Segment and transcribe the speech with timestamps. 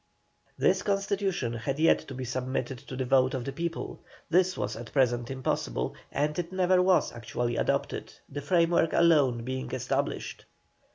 [0.57, 4.75] This constitution had yet to be submitted to the vote of the people; this was
[4.75, 10.45] at present impossible, and it never was actually adopted, the framework alone being established.